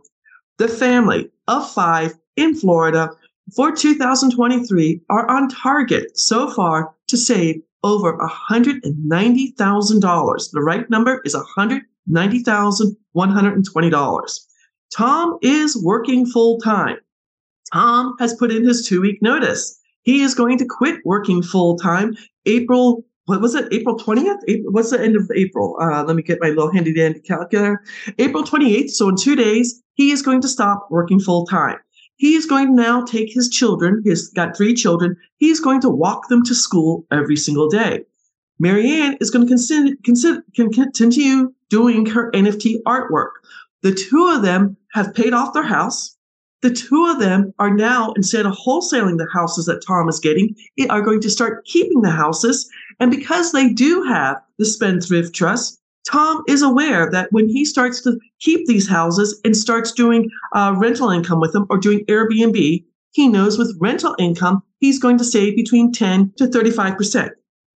The 0.59 0.67
family 0.67 1.31
of 1.47 1.71
five 1.71 2.13
in 2.35 2.55
Florida 2.55 3.09
for 3.55 3.71
2023 3.71 5.01
are 5.09 5.27
on 5.27 5.49
target 5.49 6.19
so 6.19 6.51
far 6.51 6.93
to 7.07 7.17
save 7.17 7.63
over 7.87 8.17
$190,000. 8.17 10.51
The 10.51 10.61
right 10.61 10.89
number 10.89 11.21
is 11.23 11.33
$190,120. 11.57 14.39
Tom 14.95 15.37
is 15.41 15.83
working 15.83 16.25
full 16.25 16.57
time. 16.59 16.97
Tom 17.73 18.15
has 18.19 18.33
put 18.35 18.51
in 18.51 18.65
his 18.65 18.87
two 18.87 19.01
week 19.01 19.21
notice. 19.21 19.77
He 20.03 20.21
is 20.21 20.35
going 20.35 20.57
to 20.59 20.65
quit 20.65 21.01
working 21.05 21.41
full 21.41 21.77
time 21.77 22.15
April, 22.45 23.03
what 23.25 23.41
was 23.41 23.55
it, 23.55 23.73
April 23.73 23.97
20th? 23.97 24.37
April, 24.47 24.71
what's 24.71 24.91
the 24.91 25.01
end 25.01 25.17
of 25.17 25.29
April? 25.35 25.75
Uh, 25.81 26.03
let 26.03 26.15
me 26.15 26.23
get 26.23 26.39
my 26.41 26.47
little 26.49 26.71
handy 26.71 26.93
dandy 26.93 27.19
calculator. 27.19 27.83
April 28.19 28.43
28th. 28.43 28.91
So 28.91 29.09
in 29.09 29.17
two 29.17 29.35
days, 29.35 29.83
he 29.95 30.11
is 30.11 30.21
going 30.21 30.39
to 30.41 30.47
stop 30.47 30.87
working 30.89 31.19
full 31.19 31.45
time. 31.45 31.77
He 32.17 32.35
is 32.35 32.45
going 32.45 32.67
to 32.67 32.73
now 32.73 33.05
take 33.05 33.31
his 33.31 33.49
children, 33.49 34.01
he's 34.03 34.29
got 34.29 34.57
three 34.57 34.73
children, 34.73 35.15
he's 35.37 35.59
going 35.59 35.81
to 35.81 35.89
walk 35.89 36.29
them 36.29 36.43
to 36.45 36.55
school 36.55 37.05
every 37.11 37.35
single 37.35 37.69
day. 37.69 38.03
Marianne 38.59 39.17
is 39.21 39.29
going 39.29 39.47
to 39.47 39.93
continue 40.93 41.53
doing 41.69 42.05
her 42.07 42.31
NFT 42.31 42.81
artwork. 42.87 43.29
The 43.83 43.93
two 43.93 44.27
of 44.27 44.41
them 44.41 44.75
have 44.93 45.13
paid 45.13 45.33
off 45.33 45.53
their 45.53 45.63
house. 45.63 46.15
The 46.63 46.71
two 46.71 47.05
of 47.05 47.19
them 47.19 47.53
are 47.59 47.69
now, 47.69 48.13
instead 48.15 48.47
of 48.47 48.53
wholesaling 48.53 49.19
the 49.19 49.27
houses 49.31 49.67
that 49.67 49.83
Tom 49.85 50.09
is 50.09 50.19
getting, 50.19 50.55
are 50.89 51.03
going 51.03 51.21
to 51.21 51.29
start 51.29 51.65
keeping 51.65 52.01
the 52.01 52.09
houses. 52.09 52.67
And 52.99 53.11
because 53.11 53.51
they 53.51 53.69
do 53.69 54.01
have 54.03 54.41
the 54.57 54.65
Spendthrift 54.65 55.35
Trust, 55.35 55.79
Tom 56.09 56.43
is 56.47 56.61
aware 56.61 57.09
that 57.11 57.31
when 57.31 57.49
he 57.49 57.65
starts 57.65 58.01
to 58.01 58.19
keep 58.39 58.65
these 58.65 58.87
houses 58.87 59.39
and 59.43 59.55
starts 59.55 59.91
doing 59.91 60.29
uh, 60.53 60.73
rental 60.77 61.09
income 61.09 61.39
with 61.39 61.53
them 61.53 61.65
or 61.69 61.77
doing 61.77 62.05
Airbnb, 62.05 62.83
he 63.11 63.27
knows 63.27 63.57
with 63.57 63.77
rental 63.79 64.15
income, 64.17 64.63
he's 64.79 64.99
going 64.99 65.17
to 65.17 65.23
save 65.23 65.55
between 65.55 65.91
10 65.91 66.33
to 66.37 66.45
35%. 66.45 67.31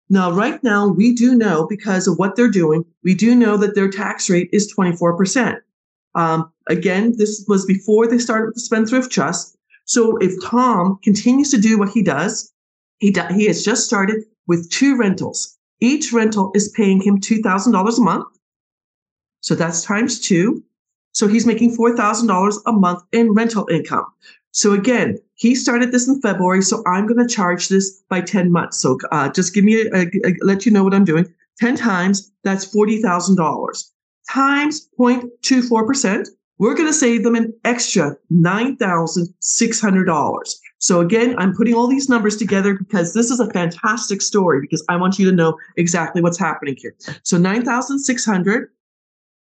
Now, 0.10 0.32
right 0.32 0.62
now, 0.64 0.88
we 0.88 1.14
do 1.14 1.36
know 1.36 1.68
because 1.68 2.08
of 2.08 2.18
what 2.18 2.36
they're 2.36 2.50
doing, 2.50 2.86
we 3.04 3.14
do 3.14 3.36
know 3.36 3.58
that 3.58 3.76
their 3.76 3.90
tax 3.90 4.30
rate 4.30 4.50
is 4.52 4.74
24%. 4.74 5.58
Um, 6.16 6.52
again, 6.68 7.16
this 7.18 7.46
was 7.48 7.66
before 7.66 8.08
they 8.08 8.18
started 8.18 8.56
the 8.56 8.60
Spendthrift 8.60 9.12
Trust. 9.12 9.58
So 9.86 10.18
if 10.18 10.34
Tom 10.44 11.00
continues 11.04 11.52
to 11.52 11.60
do 11.60 11.78
what 11.78 11.90
he 11.90 12.02
does, 12.02 12.52
he, 13.00 13.12
do, 13.12 13.22
he 13.32 13.46
has 13.48 13.64
just 13.64 13.86
started 13.86 14.24
with 14.48 14.70
two 14.72 14.98
rentals. 14.98 15.57
Each 15.80 16.12
rental 16.12 16.52
is 16.56 16.70
paying 16.70 17.02
him 17.02 17.20
$2,000 17.20 17.98
a 17.98 18.02
month. 18.02 18.26
So 19.42 19.56
that's 19.56 19.84
times 19.84 20.20
two. 20.20 20.64
So 21.12 21.28
he's 21.28 21.46
making 21.46 21.76
$4,000 21.76 22.58
a 22.66 22.72
month 22.72 23.04
in 23.12 23.34
rental 23.34 23.68
income. 23.72 24.06
So 24.52 24.74
again, 24.74 25.18
he 25.36 25.56
started 25.56 25.92
this 25.92 26.08
in 26.08 26.22
February. 26.22 26.64
So 26.64 26.84
I'm 26.88 27.08
going 27.08 27.26
to 27.26 27.34
charge 27.34 27.70
this 27.70 28.02
by 28.10 28.22
10 28.22 28.52
months. 28.52 28.80
So 28.80 28.98
uh, 29.12 29.30
just 29.30 29.54
give 29.54 29.64
me 29.64 29.82
a, 29.82 29.88
a, 29.94 30.08
a, 30.26 30.34
let 30.42 30.66
you 30.66 30.72
know 30.72 30.84
what 30.84 30.94
I'm 30.94 31.06
doing. 31.06 31.32
10 31.60 31.76
times, 31.76 32.32
that's 32.44 32.66
$40,000 32.74 33.84
times 34.30 34.90
0.24%. 35.00 36.28
We're 36.60 36.76
going 36.76 36.88
to 36.88 36.94
save 36.94 37.24
them 37.24 37.36
an 37.36 37.54
extra 37.64 38.18
$9,600. 38.32 40.56
So 40.80 41.02
again, 41.02 41.36
I'm 41.38 41.56
putting 41.56 41.74
all 41.74 41.88
these 41.88 42.10
numbers 42.10 42.38
together 42.38 42.76
because 42.76 43.14
this 43.14 43.32
is 43.32 43.40
a 43.40 43.50
fantastic 43.52 44.22
story 44.22 44.62
because 44.62 44.86
I 44.90 44.96
want 44.96 45.18
you 45.18 45.30
to 45.30 45.36
know 45.36 45.58
exactly 45.76 46.22
what's 46.22 46.38
happening 46.38 46.76
here. 46.78 46.96
So 47.24 47.38
9,600 47.38 48.70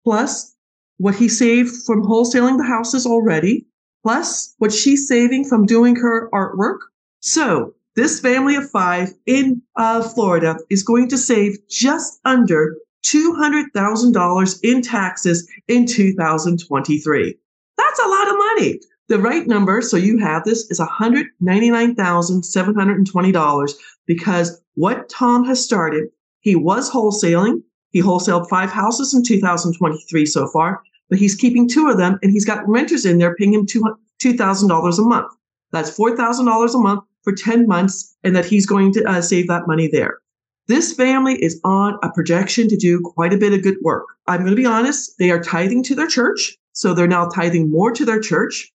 plus 0.04 0.56
what 0.98 1.16
he 1.16 1.28
saved 1.28 1.72
from 1.86 2.04
wholesaling 2.04 2.58
the 2.58 2.64
houses 2.64 3.06
already, 3.06 3.66
plus 4.04 4.54
what 4.60 4.72
she's 4.72 5.08
saving 5.08 5.46
from 5.46 5.66
doing 5.66 5.96
her 5.96 6.30
artwork. 6.32 6.80
So 7.22 7.74
this 7.96 8.20
family 8.20 8.56
of 8.56 8.70
five 8.70 9.14
in 9.26 9.62
uh, 9.76 10.04
Florida 10.04 10.58
is 10.70 10.84
going 10.84 11.10
to 11.10 11.18
save 11.18 11.58
just 11.68 12.20
under 12.26 12.76
$200,000 13.06 14.60
in 14.64 14.82
taxes 14.82 15.50
in 15.68 15.86
2023. 15.86 17.36
That's 17.78 18.00
a 18.00 18.08
lot 18.08 18.30
of 18.30 18.36
money. 18.38 18.80
The 19.10 19.20
right 19.20 19.46
number, 19.48 19.82
so 19.82 19.98
you 19.98 20.18
have 20.20 20.46
this, 20.46 20.72
is 20.72 20.80
$199,720 20.80 23.74
because 24.06 24.62
what 24.76 25.10
Tom 25.10 25.44
has 25.46 25.64
started, 25.64 26.10
he 26.40 26.56
was 26.56 26.90
wholesaling. 26.90 27.62
He 27.92 28.02
wholesaled 28.02 28.50
five 28.50 28.72
houses 28.72 29.14
in 29.14 29.24
2023 29.24 30.26
so 30.26 30.48
far, 30.48 30.82
but 31.10 31.20
he's 31.20 31.36
keeping 31.36 31.68
two 31.68 31.90
of 31.90 31.98
them 31.98 32.18
and 32.24 32.32
he's 32.32 32.46
got 32.46 32.66
renters 32.68 33.06
in 33.06 33.18
there 33.18 33.36
paying 33.36 33.54
him 33.54 33.66
$2,000 33.66 34.98
a 34.98 35.02
month. 35.02 35.34
That's 35.72 35.98
$4,000 35.98 36.74
a 36.74 36.78
month 36.78 37.04
for 37.24 37.34
10 37.34 37.68
months 37.68 38.16
and 38.24 38.34
that 38.36 38.46
he's 38.46 38.66
going 38.66 38.94
to 38.94 39.04
uh, 39.04 39.22
save 39.22 39.48
that 39.50 39.68
money 39.68 39.88
there. 39.88 40.20
This 40.68 40.94
family 40.94 41.44
is 41.44 41.60
on 41.66 42.00
a 42.04 42.12
projection 42.12 42.70
to 42.70 42.78
do 42.78 43.02
quite 43.02 43.34
a 43.34 43.38
bit 43.38 43.54
of 43.54 43.64
good 43.64 43.78
work. 43.82 44.06
I'm 44.28 44.40
going 44.40 44.52
to 44.52 44.56
be 44.56 44.66
honest, 44.66 45.18
they 45.20 45.30
are 45.30 45.44
tithing 45.44 45.84
to 45.84 45.96
their 45.96 46.08
church. 46.08 46.58
So 46.72 46.94
they're 46.94 47.08
now 47.08 47.28
tithing 47.28 47.70
more 47.70 47.92
to 47.92 48.06
their 48.06 48.20
church. 48.20 48.72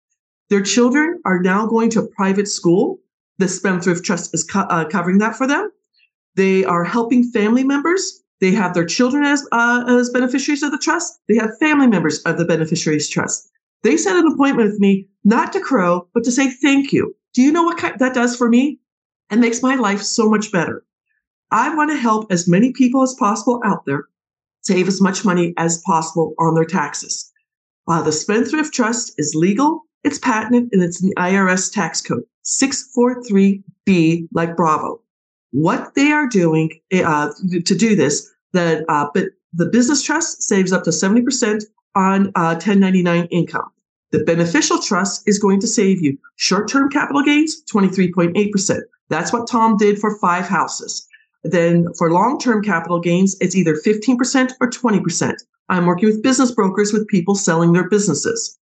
Their 0.50 0.62
children 0.62 1.20
are 1.24 1.40
now 1.40 1.66
going 1.66 1.90
to 1.90 2.00
a 2.00 2.06
private 2.06 2.48
school. 2.48 2.98
The 3.38 3.48
Spendthrift 3.48 4.04
Trust 4.04 4.34
is 4.34 4.44
co- 4.44 4.60
uh, 4.60 4.84
covering 4.88 5.18
that 5.18 5.36
for 5.36 5.46
them. 5.46 5.70
They 6.36 6.64
are 6.64 6.84
helping 6.84 7.30
family 7.30 7.64
members. 7.64 8.22
They 8.40 8.52
have 8.52 8.74
their 8.74 8.84
children 8.84 9.24
as, 9.24 9.46
uh, 9.52 9.84
as 9.88 10.10
beneficiaries 10.10 10.62
of 10.62 10.70
the 10.70 10.78
trust. 10.78 11.20
They 11.28 11.36
have 11.36 11.58
family 11.58 11.86
members 11.86 12.20
of 12.22 12.36
the 12.36 12.44
beneficiaries 12.44 13.08
trust. 13.08 13.50
They 13.82 13.96
set 13.96 14.16
an 14.16 14.26
appointment 14.26 14.70
with 14.70 14.80
me, 14.80 15.08
not 15.24 15.52
to 15.52 15.60
crow, 15.60 16.08
but 16.14 16.24
to 16.24 16.32
say 16.32 16.50
thank 16.50 16.92
you. 16.92 17.14
Do 17.32 17.42
you 17.42 17.52
know 17.52 17.62
what 17.62 17.78
that 17.98 18.14
does 18.14 18.36
for 18.36 18.48
me? 18.48 18.78
It 19.30 19.38
makes 19.38 19.62
my 19.62 19.74
life 19.74 20.02
so 20.02 20.28
much 20.28 20.52
better. 20.52 20.84
I 21.50 21.74
want 21.74 21.90
to 21.90 21.96
help 21.96 22.30
as 22.30 22.48
many 22.48 22.72
people 22.72 23.02
as 23.02 23.14
possible 23.14 23.60
out 23.64 23.84
there 23.86 24.04
save 24.62 24.88
as 24.88 25.00
much 25.00 25.24
money 25.24 25.54
as 25.56 25.82
possible 25.86 26.34
on 26.38 26.54
their 26.54 26.64
taxes. 26.64 27.30
Uh, 27.86 28.02
the 28.02 28.12
Spendthrift 28.12 28.72
Trust 28.72 29.12
is 29.18 29.34
legal, 29.34 29.83
it's 30.04 30.18
patented, 30.18 30.68
and 30.72 30.82
it's 30.82 31.02
in 31.02 31.08
the 31.08 31.14
IRS 31.16 31.72
tax 31.72 32.00
code 32.00 32.24
643B, 32.44 34.28
like 34.32 34.56
Bravo. 34.56 35.00
What 35.52 35.94
they 35.94 36.12
are 36.12 36.28
doing 36.28 36.70
uh, 36.92 37.30
to 37.50 37.74
do 37.74 37.96
this, 37.96 38.30
that 38.52 38.84
uh, 38.88 39.08
but 39.14 39.26
the 39.52 39.66
business 39.66 40.02
trust 40.02 40.42
saves 40.42 40.72
up 40.72 40.84
to 40.84 40.90
70% 40.90 41.64
on 41.94 42.24
1099 42.34 43.22
uh, 43.22 43.26
income. 43.30 43.70
The 44.10 44.24
beneficial 44.24 44.80
trust 44.80 45.26
is 45.26 45.38
going 45.38 45.60
to 45.60 45.66
save 45.66 46.02
you 46.02 46.18
short-term 46.36 46.90
capital 46.90 47.22
gains, 47.22 47.62
23.8%. 47.72 48.80
That's 49.08 49.32
what 49.32 49.48
Tom 49.48 49.76
did 49.76 49.98
for 49.98 50.18
five 50.18 50.46
houses. 50.46 51.06
Then 51.44 51.92
for 51.94 52.10
long-term 52.10 52.62
capital 52.62 53.00
gains, 53.00 53.36
it's 53.40 53.54
either 53.54 53.74
15% 53.74 54.52
or 54.60 54.70
20%. 54.70 55.34
I'm 55.68 55.86
working 55.86 56.08
with 56.08 56.22
business 56.22 56.50
brokers 56.50 56.92
with 56.92 57.08
people 57.08 57.34
selling 57.34 57.72
their 57.72 57.88
businesses. 57.88 58.58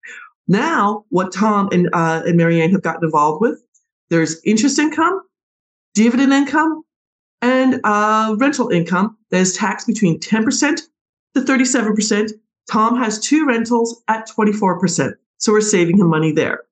Now, 0.51 1.05
what 1.11 1.33
Tom 1.33 1.69
and, 1.71 1.89
uh, 1.93 2.23
and 2.27 2.37
Marianne 2.37 2.73
have 2.73 2.83
gotten 2.83 3.05
involved 3.05 3.41
with, 3.41 3.63
there's 4.09 4.43
interest 4.45 4.81
income, 4.81 5.23
dividend 5.95 6.33
income, 6.33 6.83
and 7.41 7.81
uh, 7.85 8.35
rental 8.37 8.69
income 8.69 9.17
that 9.31 9.39
is 9.39 9.57
taxed 9.57 9.87
between 9.87 10.19
10% 10.19 10.81
to 11.37 11.41
37%. 11.41 12.33
Tom 12.69 12.99
has 12.99 13.21
two 13.21 13.47
rentals 13.47 14.03
at 14.09 14.29
24%. 14.29 15.13
So 15.39 15.53
we're 15.53 15.61
saving 15.61 15.99
him 15.99 16.09
money 16.09 16.33
there. 16.33 16.63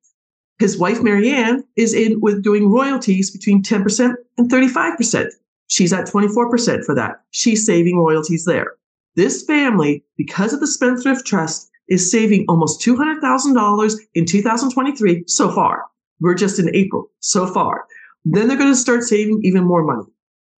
His 0.59 0.77
wife, 0.77 1.01
Marianne, 1.01 1.63
is 1.77 1.95
in 1.95 2.21
with 2.21 2.43
doing 2.43 2.69
royalties 2.69 3.31
between 3.31 3.63
10% 3.63 4.13
and 4.39 4.51
35%. 4.51 5.31
She's 5.69 5.93
at 5.93 6.09
24% 6.09 6.85
for 6.85 6.97
that. 6.97 7.21
She's 7.31 7.65
saving 7.65 7.97
royalties 7.97 8.45
there. 8.45 8.73
This 9.15 9.45
family, 9.45 10.03
because 10.17 10.53
of 10.53 10.59
the 10.59 10.67
Spendthrift 10.67 11.25
Trust, 11.25 11.71
is 11.89 12.11
saving 12.11 12.45
almost 12.49 12.81
$200,000 12.81 13.95
in 14.15 14.27
2023 14.27 15.25
so 15.27 15.51
far. 15.51 15.85
We're 16.21 16.35
just 16.35 16.59
in 16.59 16.75
April 16.75 17.11
so 17.21 17.47
far. 17.47 17.85
Then 18.25 18.49
they're 18.49 18.59
going 18.59 18.73
to 18.73 18.77
start 18.77 19.05
saving 19.05 19.41
even 19.45 19.65
more 19.65 19.85
money. 19.85 20.05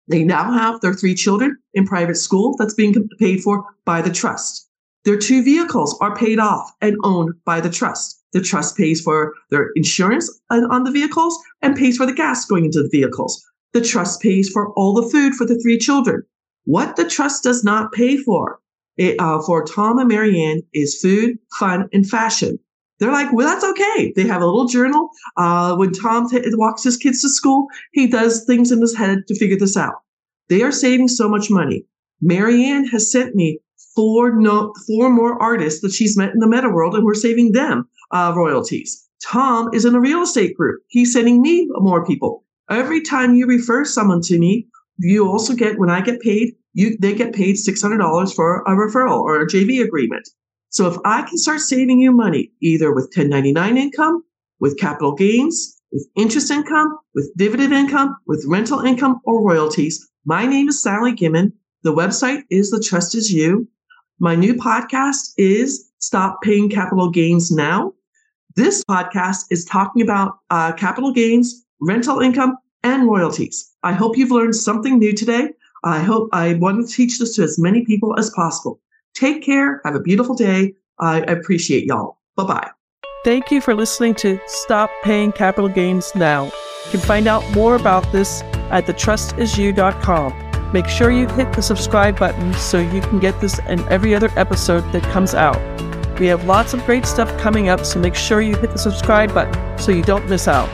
They 0.07 0.24
now 0.24 0.51
have 0.51 0.81
their 0.81 0.93
three 0.93 1.13
children 1.13 1.57
in 1.74 1.86
private 1.86 2.15
school 2.15 2.55
that's 2.57 2.74
being 2.74 2.95
paid 3.19 3.41
for 3.41 3.63
by 3.86 4.01
the 4.01 4.12
trust. 4.12 4.67
Their 5.05 5.17
two 5.17 5.43
vehicles 5.43 5.98
are 6.01 6.15
paid 6.15 6.39
off 6.39 6.71
and 6.81 6.98
owned 7.03 7.33
by 7.45 7.62
the 7.62 7.69
trust. 7.69 8.21
The 8.33 8.41
trust 8.41 8.75
pays 8.75 9.01
for 9.01 9.33
their 9.50 9.69
insurance 9.75 10.29
on 10.50 10.83
the 10.83 10.91
vehicles 10.91 11.38
and 11.62 11.75
pays 11.75 11.98
for 11.98 12.05
the 12.05 12.13
gas 12.13 12.45
going 12.45 12.65
into 12.65 12.81
the 12.81 12.89
vehicles. 12.89 13.43
The 13.74 13.81
trust 13.81 14.21
pays 14.21 14.50
for 14.50 14.74
all 14.74 14.93
the 14.93 15.07
food 15.09 15.36
for 15.36 15.45
the 15.45 15.59
three 15.59 15.77
children. 15.77 16.24
What 16.65 16.95
the 16.95 17.07
trust 17.07 17.43
does 17.43 17.63
not 17.63 17.91
pay 17.91 18.17
for 18.17 18.59
it, 18.99 19.15
uh, 19.19 19.41
for 19.41 19.63
Tom 19.63 19.97
and 19.97 20.09
Marianne 20.09 20.61
is 20.73 20.99
food, 21.01 21.39
fun, 21.57 21.87
and 21.93 22.07
fashion. 22.07 22.59
They're 22.99 23.13
like, 23.13 23.31
well, 23.31 23.47
that's 23.47 23.63
okay. 23.63 24.11
They 24.13 24.27
have 24.27 24.41
a 24.41 24.45
little 24.45 24.67
journal. 24.67 25.09
Uh, 25.37 25.73
when 25.77 25.93
Tom 25.93 26.29
t- 26.29 26.41
walks 26.55 26.83
his 26.83 26.97
kids 26.97 27.21
to 27.21 27.29
school, 27.29 27.67
he 27.93 28.07
does 28.07 28.43
things 28.43 28.73
in 28.73 28.81
his 28.81 28.95
head 28.95 29.19
to 29.27 29.39
figure 29.39 29.57
this 29.57 29.77
out. 29.77 29.95
They 30.49 30.63
are 30.63 30.71
saving 30.71 31.07
so 31.07 31.29
much 31.29 31.49
money. 31.49 31.85
Marianne 32.21 32.85
has 32.87 33.09
sent 33.09 33.35
me 33.35 33.61
four 33.95 34.35
no, 34.35 34.73
four 34.85 35.09
more 35.09 35.41
artists 35.41 35.79
that 35.81 35.93
she's 35.93 36.17
met 36.17 36.33
in 36.33 36.39
the 36.39 36.47
meta 36.47 36.69
world, 36.69 36.93
and 36.93 37.05
we're 37.05 37.13
saving 37.13 37.53
them 37.53 37.87
uh, 38.11 38.33
royalties. 38.35 39.07
Tom 39.25 39.69
is 39.73 39.85
in 39.85 39.95
a 39.95 40.01
real 40.01 40.23
estate 40.23 40.57
group. 40.57 40.81
He's 40.89 41.13
sending 41.13 41.41
me 41.41 41.69
more 41.71 42.05
people. 42.05 42.43
Every 42.69 43.01
time 43.01 43.33
you 43.33 43.47
refer 43.47 43.85
someone 43.85 44.21
to 44.23 44.37
me, 44.37 44.67
you 44.97 45.25
also 45.25 45.55
get 45.55 45.79
when 45.79 45.89
I 45.89 46.01
get 46.01 46.19
paid, 46.19 46.55
you 46.73 46.97
they 46.99 47.13
get 47.13 47.33
paid 47.33 47.57
six 47.57 47.81
hundred 47.81 47.97
dollars 47.97 48.33
for 48.33 48.61
a 48.63 48.71
referral 48.71 49.19
or 49.19 49.41
a 49.41 49.47
JV 49.47 49.83
agreement. 49.83 50.27
So 50.69 50.88
if 50.88 50.97
I 51.03 51.23
can 51.23 51.38
start 51.38 51.61
saving 51.61 51.99
you 51.99 52.11
money 52.11 52.51
either 52.61 52.93
with 52.93 53.05
1099 53.05 53.77
income, 53.77 54.23
with 54.59 54.77
capital 54.77 55.15
gains, 55.15 55.81
with 55.91 56.07
interest 56.15 56.51
income, 56.51 56.95
with 57.15 57.31
dividend 57.35 57.73
income, 57.73 58.15
with 58.27 58.45
rental 58.47 58.81
income 58.81 59.19
or 59.23 59.43
royalties, 59.43 60.07
my 60.25 60.45
name 60.45 60.69
is 60.69 60.81
Sally 60.81 61.13
Gimon. 61.13 61.53
The 61.81 61.93
website 61.93 62.43
is 62.51 62.69
The 62.69 62.79
Trust 62.79 63.15
Is 63.15 63.33
You. 63.33 63.67
My 64.19 64.35
new 64.35 64.53
podcast 64.53 65.33
is 65.38 65.89
Stop 65.97 66.41
Paying 66.43 66.69
Capital 66.69 67.09
Gains 67.09 67.49
Now. 67.49 67.93
This 68.55 68.83
podcast 68.83 69.45
is 69.49 69.65
talking 69.65 70.03
about 70.03 70.38
uh, 70.51 70.73
capital 70.73 71.11
gains 71.11 71.65
rental 71.81 72.19
income, 72.19 72.57
and 72.83 73.07
royalties. 73.07 73.73
I 73.83 73.93
hope 73.93 74.17
you've 74.17 74.31
learned 74.31 74.55
something 74.55 74.99
new 74.99 75.13
today. 75.13 75.49
I 75.83 76.00
hope 76.00 76.29
I 76.33 76.53
want 76.55 76.88
to 76.88 76.93
teach 76.93 77.19
this 77.19 77.36
to 77.36 77.43
as 77.43 77.57
many 77.59 77.86
people 77.86 78.17
as 78.19 78.29
possible. 78.31 78.79
Take 79.13 79.43
care. 79.43 79.81
Have 79.86 79.95
a 79.95 80.00
beautiful 80.00 80.36
day. 80.36 80.74
I 81.00 81.19
appreciate 81.21 81.86
y'all. 81.86 82.19
Bye 82.36 82.43
bye. 82.43 82.69
Thank 83.24 83.51
you 83.51 83.59
for 83.59 83.75
listening 83.75 84.15
to 84.15 84.39
Stop 84.48 84.89
Paying 85.03 85.33
Capital 85.33 85.69
Gains 85.69 86.13
Now. 86.15 86.45
You 86.45 86.91
can 86.91 87.00
find 87.01 87.27
out 87.27 87.43
more 87.51 87.75
about 87.75 88.09
this 88.12 88.41
at 88.71 88.86
thetrustisyou.com. 88.86 90.71
Make 90.71 90.88
sure 90.88 91.12
you 91.12 91.27
hit 91.27 91.51
the 91.53 91.62
subscribe 91.62 92.17
button 92.17 92.53
so 92.53 92.79
you 92.79 93.01
can 93.01 93.19
get 93.19 93.39
this 93.41 93.59
and 93.59 93.81
every 93.89 94.15
other 94.15 94.31
episode 94.36 94.89
that 94.91 95.03
comes 95.12 95.33
out. 95.33 95.59
We 96.19 96.27
have 96.27 96.45
lots 96.45 96.74
of 96.74 96.86
great 96.86 97.05
stuff 97.05 97.36
coming 97.38 97.69
up, 97.69 97.86
so 97.86 98.00
make 98.00 98.15
sure 98.15 98.41
you 98.41 98.55
hit 98.55 98.71
the 98.71 98.77
subscribe 98.77 99.33
button 99.33 99.77
so 99.77 99.91
you 99.91 100.03
don't 100.03 100.29
miss 100.29 100.48
out. 100.48 100.69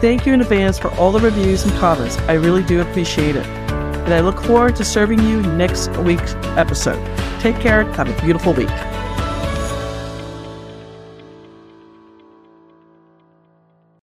Thank 0.00 0.26
you 0.26 0.34
in 0.34 0.40
advance 0.40 0.78
for 0.78 0.90
all 0.94 1.12
the 1.12 1.20
reviews 1.20 1.64
and 1.64 1.72
comments. 1.74 2.16
I 2.18 2.34
really 2.34 2.62
do 2.62 2.80
appreciate 2.80 3.36
it. 3.36 3.63
And 4.04 4.14
I 4.14 4.20
look 4.20 4.40
forward 4.42 4.76
to 4.76 4.84
serving 4.84 5.20
you 5.20 5.42
next 5.42 5.88
week's 5.98 6.34
episode. 6.56 7.02
Take 7.40 7.56
care. 7.60 7.84
Have 7.92 8.08
a 8.08 8.22
beautiful 8.22 8.52
week. 8.52 8.93